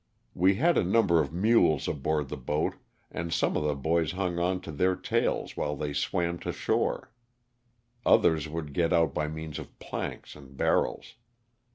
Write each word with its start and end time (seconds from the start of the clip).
We 0.33 0.55
had 0.55 0.79
a 0.79 0.83
number 0.83 1.21
of 1.21 1.31
mules 1.31 1.87
aboard 1.87 2.29
the 2.29 2.35
boat 2.35 2.73
and 3.11 3.31
some 3.31 3.55
of 3.55 3.61
the 3.63 3.75
boys 3.75 4.13
hung 4.13 4.39
on 4.39 4.59
to 4.61 4.71
their 4.71 4.95
tails 4.95 5.55
while 5.55 5.75
they 5.75 5.93
swam 5.93 6.39
to 6.39 6.51
shore. 6.51 7.11
Others 8.03 8.49
would 8.49 8.73
get 8.73 8.91
out 8.93 9.13
by 9.13 9.27
means 9.27 9.59
of 9.59 9.77
planks 9.77 10.35
and 10.35 10.57
barrels. 10.57 11.17